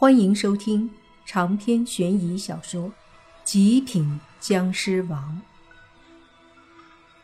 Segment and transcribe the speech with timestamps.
[0.00, 0.88] 欢迎收听
[1.26, 2.84] 长篇悬疑小说
[3.42, 5.42] 《极品僵尸王》，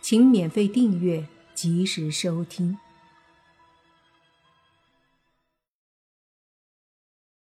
[0.00, 2.78] 请免费订阅，及时收听。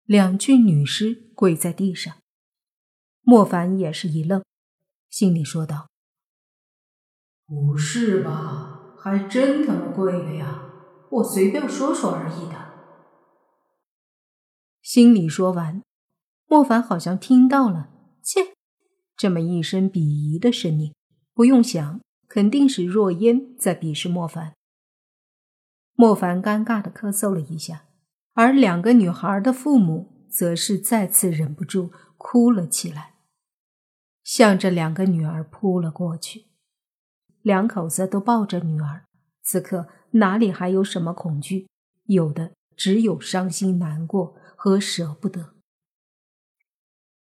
[0.07, 2.17] 两具女尸跪在地上，
[3.21, 4.43] 莫凡也是一愣，
[5.11, 5.91] 心里说道
[7.45, 8.95] ：“不是吧？
[8.99, 10.71] 还真他妈跪了呀！
[11.11, 12.67] 我随便说说而已的。”
[14.89, 15.83] 心里说完，
[16.47, 17.91] 莫凡好像听到了
[18.25, 18.55] “切”
[19.19, 20.95] 这么一声鄙夷的声音，
[21.35, 24.55] 不用想，肯定是若烟在鄙视莫凡。
[25.93, 27.85] 莫凡尴尬的咳嗽了一下，
[28.33, 33.17] 而两个女孩的父母则是再次忍不住哭了起来，
[34.25, 36.47] 向着两个女儿扑了过去。
[37.43, 39.05] 两口子都抱着女儿，
[39.43, 41.69] 此刻哪里还有什么恐惧？
[42.07, 44.35] 有的只有伤心难过。
[44.61, 45.51] 和舍不得。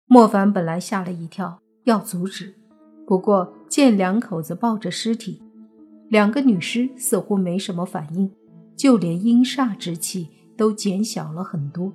[0.07, 2.55] 莫凡本来吓了一跳，要阻止，
[3.05, 5.43] 不过见两口子抱着尸体，
[6.09, 8.31] 两个女尸似乎没什么反应，
[8.75, 11.93] 就连阴煞之气都减小了很多，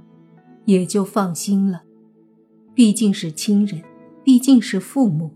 [0.65, 1.83] 也就放心了。
[2.73, 3.83] 毕竟是亲人，
[4.23, 5.33] 毕竟是父母，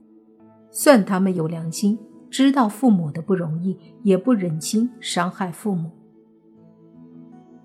[0.71, 1.99] 算他们有良心，
[2.31, 5.91] 知道父母的不容易，也不忍心伤害父母。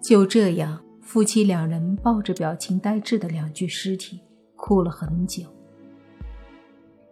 [0.01, 0.81] 就这样。
[1.01, 4.21] 夫妻两人抱着表情呆滞的两具尸体，
[4.55, 5.43] 哭了很久。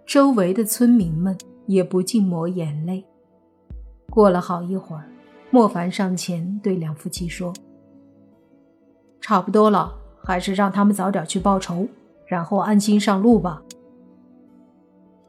[0.05, 3.05] 周围的村民们也不禁抹眼泪。
[4.09, 5.09] 过了好一会儿，
[5.51, 7.53] 莫凡上前对两夫妻说
[9.19, 11.87] ：“差不多了，还是让他们早点去报仇，
[12.25, 13.61] 然后安心上路吧。”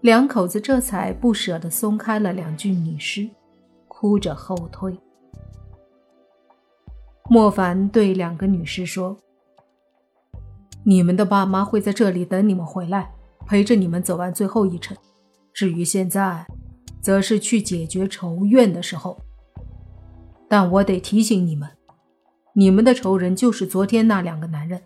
[0.00, 3.28] 两口子这才不舍得松开了两具女尸，
[3.88, 4.96] 哭着后退。
[7.32, 9.16] 莫凡对两个女士说
[10.82, 13.12] ：“你们的爸妈会在这里等你们回来，
[13.46, 14.96] 陪着你们走完最后一程。
[15.52, 16.44] 至于现在，
[17.00, 19.16] 则是去解决仇怨的时候。
[20.48, 21.70] 但我得提醒你们，
[22.52, 24.82] 你们的仇人就是昨天那两个男人。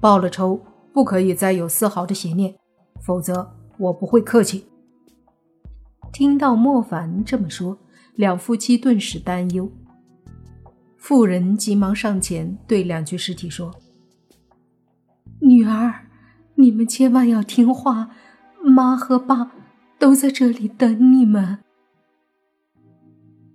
[0.00, 0.60] 报了仇，
[0.92, 2.56] 不可以再有丝毫的邪念，
[3.00, 4.66] 否则我不会客气。”
[6.12, 7.78] 听到莫凡这么说，
[8.16, 9.70] 两夫妻顿时担忧。
[11.06, 13.72] 妇人急忙上前，对两具尸体说
[15.38, 16.08] ：“女儿，
[16.56, 18.10] 你们千万要听话，
[18.64, 19.52] 妈和爸
[20.00, 21.60] 都在这里等你们。”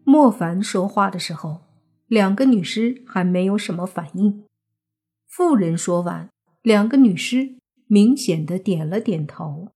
[0.08, 1.64] 莫凡说话的时候，
[2.08, 4.46] 两个女尸还没有什么反应。
[5.28, 6.30] 妇人说完，
[6.62, 7.58] 两个女尸
[7.88, 9.74] 明显的点了点头，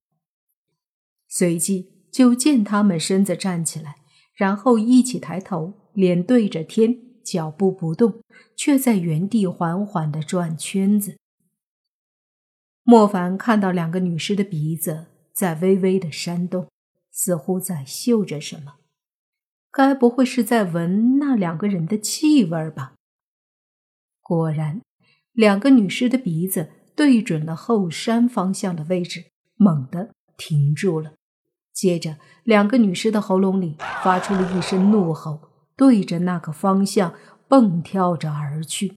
[1.28, 3.96] 随即就见他们身子站起来，
[4.34, 7.02] 然后一起抬头，脸对着天。
[7.26, 8.22] 脚步不动，
[8.56, 11.18] 却在原地缓缓的转圈子。
[12.84, 16.70] 莫凡看到两个女尸的鼻子在微微的扇动，
[17.12, 18.76] 似乎在嗅着什么。
[19.72, 22.94] 该不会是在闻那两个人的气味吧？
[24.22, 24.82] 果然，
[25.34, 29.26] 两个女尸的鼻子对准了后山方向的位置，
[29.56, 31.14] 猛地停住了。
[31.74, 35.55] 接着，两个女尸的喉咙里发出了一声怒吼。
[35.76, 37.14] 对着那个方向
[37.48, 38.96] 蹦跳着而去，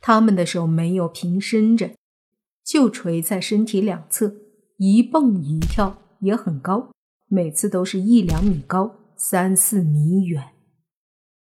[0.00, 1.92] 他们的手没有平伸着，
[2.64, 4.34] 就垂在身体两侧，
[4.76, 6.90] 一蹦一跳也很高，
[7.26, 10.50] 每次都是一两米高，三四米远。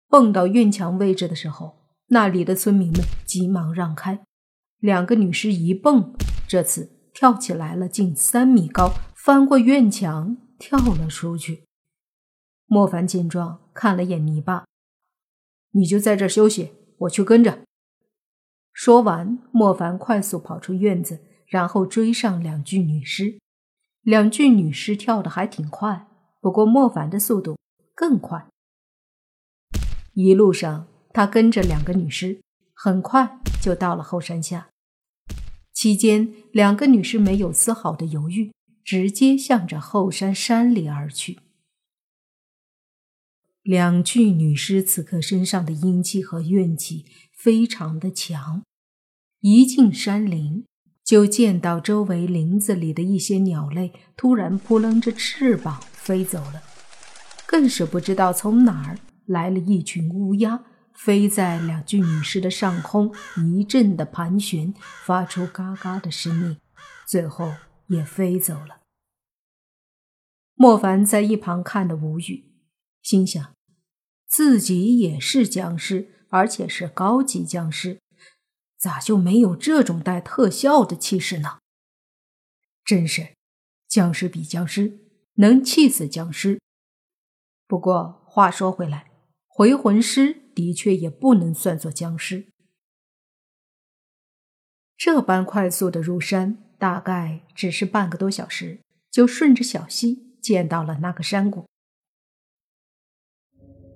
[0.08, 4.24] 蹦到院墙位置的时候，那里的村民们急忙让开，
[4.78, 6.14] 两个女尸一蹦，
[6.48, 11.63] 这次跳起来了，近三米高，翻过院墙跳了出去。
[12.66, 14.64] 莫凡见状，看了眼泥巴，
[15.72, 17.60] 你就在这休息，我去跟着。
[18.72, 23.38] 说完，莫凡快速跑出院子，然后追上两具女尸。
[24.02, 26.08] 两具女尸跳的还挺快，
[26.40, 27.56] 不过莫凡的速度
[27.94, 28.48] 更快。
[30.14, 32.40] 一路上，他跟着两个女尸，
[32.74, 34.68] 很快就到了后山下。
[35.72, 38.52] 期间，两个女尸没有丝毫的犹豫，
[38.84, 41.38] 直接向着后山山里而去。
[43.64, 48.62] 两具女尸此刻身上的阴气和怨气非常的强，
[49.40, 50.66] 一进山林
[51.02, 56.62] 就见到周围林子里的一些鸟类突然扑棱着翅膀飞走了，
[57.46, 60.62] 更是不知道从哪儿来了一群乌鸦，
[60.92, 64.74] 飞在两具女尸的上空一阵的盘旋，
[65.06, 66.58] 发出嘎嘎的声音，
[67.06, 67.54] 最后
[67.86, 68.82] 也飞走了。
[70.54, 72.53] 莫凡在一旁看得无语，
[73.04, 73.54] 心想。
[74.26, 78.00] 自己也是僵尸，而且是高级僵尸，
[78.76, 81.60] 咋就没有这种带特效的气势呢？
[82.84, 83.36] 真是，
[83.86, 84.98] 僵尸比僵尸
[85.34, 86.60] 能气死僵尸。
[87.68, 89.12] 不过话说回来，
[89.46, 92.48] 回魂师的确也不能算作僵尸。
[94.96, 98.80] 这般快速的入山，大概只是半个多小时，
[99.10, 101.66] 就顺着小溪见到了那个山谷。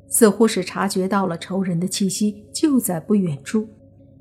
[0.08, 3.68] 似乎是察觉到了仇人的气息就在不远处，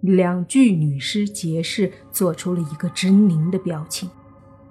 [0.02, 4.10] 两具女尸结实，做出了一个狰狞的表情，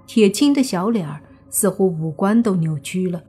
[0.07, 3.23] 铁青的小脸儿似乎五官都扭曲了。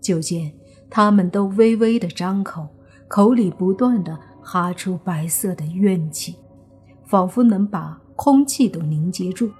[0.00, 0.52] 就见
[0.90, 2.66] 他们都微微的张口，
[3.08, 6.36] 口里不断的哈出白色的怨气，
[7.04, 9.50] 仿佛能把空气都凝结住。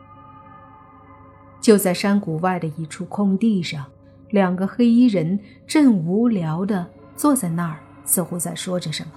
[1.61, 3.85] 就在山谷外的一处空地上，
[4.31, 6.91] 两个黑衣人正无聊的。
[7.17, 9.11] 坐在那儿，似乎在说着什么。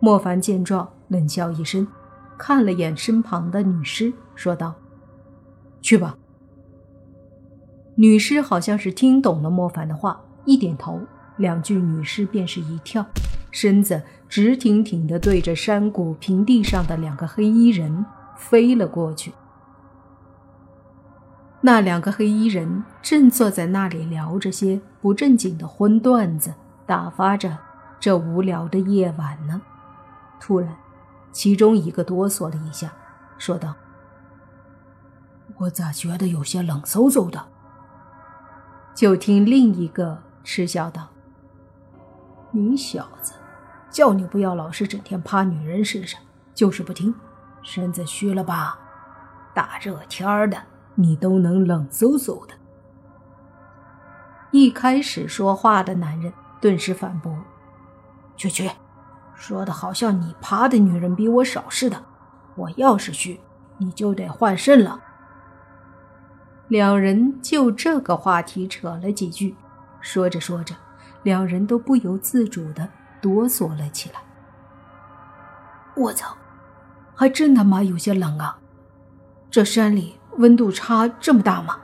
[0.00, 1.86] 莫凡见状，冷笑一声，
[2.36, 4.74] 看了眼身旁的女尸，说道
[5.80, 6.16] ：“去吧。”
[7.96, 11.00] 女尸好像是听懂了莫凡的话，一点头，
[11.36, 13.06] 两具女尸便是一跳，
[13.50, 18.04] 身子直挺挺地对着山谷平地上的两个黑衣人
[18.36, 19.32] 飞了过去。
[21.60, 26.52] 那两个黑衣人正坐在那里聊着些不正经的荤段子。
[26.86, 27.58] 打发着
[27.98, 29.60] 这无聊的夜晚呢。
[30.40, 30.76] 突然，
[31.32, 32.92] 其中一个哆嗦了一下，
[33.38, 33.74] 说道
[35.56, 37.46] ：“我咋觉得有些冷飕飕的？”
[38.94, 41.08] 就听另一个嗤笑道
[42.52, 43.32] ：“你小子，
[43.90, 46.20] 叫你不要老是整天趴女人身上，
[46.52, 47.14] 就是不听，
[47.62, 48.78] 身子虚了吧？
[49.54, 50.62] 大热天的，
[50.94, 52.54] 你都能冷飕飕的。”
[54.52, 56.32] 一开始说话的男人。
[56.64, 57.30] 顿时反驳
[58.38, 58.70] ：“去去，
[59.34, 62.02] 说的好像你爬的女人比我少似的。
[62.54, 63.38] 我要是虚，
[63.76, 64.98] 你就得换肾了。”
[66.68, 69.54] 两人就这个话题扯了几句，
[70.00, 70.74] 说着说着，
[71.22, 72.88] 两人都不由自主的
[73.20, 74.20] 哆嗦了起来。
[75.94, 76.34] 我操，
[77.14, 78.58] 还真他妈有些冷啊！
[79.50, 81.76] 这山里温度差这么大吗？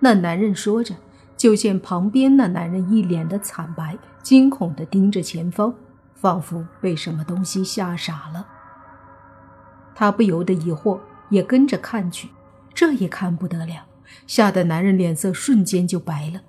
[0.00, 0.94] 那男人说着。
[1.38, 5.72] 就见旁边那男人一脸的惨白，惊恐地盯着前方，
[6.14, 8.46] 仿佛被什么东西吓傻了。
[9.94, 10.98] 他不由得疑惑，
[11.30, 12.28] 也跟着看去。
[12.74, 13.86] 这一看不得了，
[14.26, 16.40] 吓得男人脸色瞬间就白了。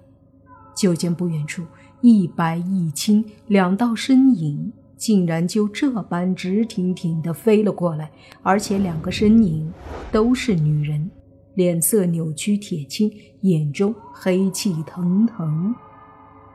[0.75, 1.65] 就见不远处
[2.01, 9.71] 一白一青两道身影，竟然就这般直挺挺地飞了过来，而且两个身影
[10.12, 11.12] 都是女人。
[11.59, 13.11] 脸色扭曲，铁青，
[13.41, 15.75] 眼中黑气腾腾，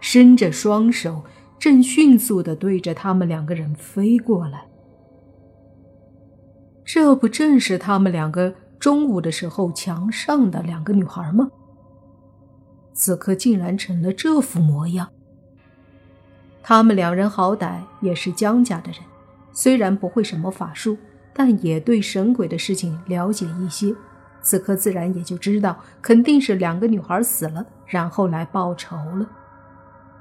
[0.01, 1.23] 伸着双手，
[1.59, 4.67] 正迅速地对着他们两个人飞过来。
[6.87, 11.51] 这不正是他们两个中午的时候墙上的两个女孩吗？
[12.95, 15.07] 此刻竟然成了这副模样。
[16.63, 19.01] 他们两人好歹也是江家的人，
[19.53, 20.97] 虽然不会什么法术，
[21.35, 23.95] 但也对神鬼的事情了解一些。
[24.45, 29.27] 此刻自然也就知道，肯定是两个女孩死了，然后来报仇了。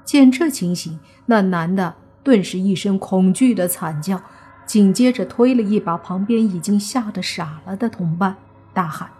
[0.04, 4.20] 见这情形，那男的顿时一声恐惧的惨叫，
[4.66, 8.36] 紧接着推了一把旁边已经吓得傻了的同伴，
[8.72, 9.10] 大喊：“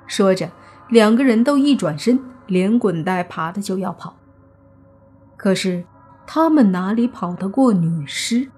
[0.06, 0.50] 说着，
[0.88, 4.16] 两个人都一转身，连滚带爬的就要跑。
[5.36, 5.84] 可是
[6.26, 8.50] 他们哪里跑得过女尸？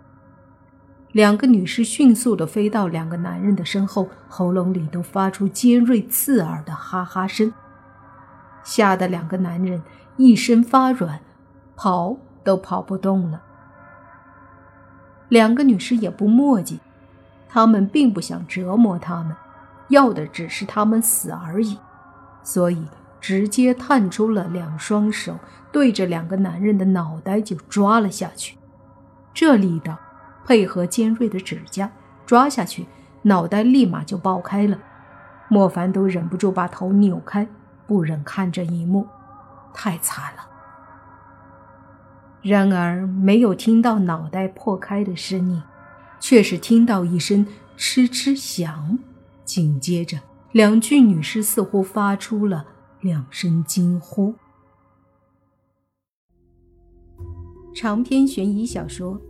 [1.12, 7.52] 两个女尸迅速地飞到两个男人的身后，喉咙里都发出尖锐刺耳的哈哈声，
[8.62, 9.82] 吓得两个男人
[10.16, 11.20] 一身发软，
[11.74, 13.42] 跑都跑不动了。
[15.28, 16.78] 两个女尸也不墨迹，
[17.48, 19.34] 他们并不想折磨他们，
[19.88, 21.76] 要的只是他们死而已，
[22.44, 22.86] 所以
[23.20, 25.36] 直接探出了两双手，
[25.72, 28.56] 对着两个男人的脑袋就抓了下去，
[29.34, 29.98] 这力道。
[30.50, 31.88] 配合尖锐的指甲
[32.26, 32.84] 抓下去，
[33.22, 34.76] 脑袋立马就爆开了。
[35.48, 37.46] 莫凡都忍不住把头扭开，
[37.86, 39.06] 不忍看这一幕，
[39.72, 40.48] 太惨了。
[42.42, 45.62] 然而没有听到脑袋破开的声音，
[46.18, 47.46] 却是听到一声
[47.78, 48.98] 哧哧响，
[49.44, 50.18] 紧接着
[50.50, 52.66] 两具女尸似乎发出了
[52.98, 54.34] 两声惊呼。
[57.72, 59.14] 长篇悬疑小说。《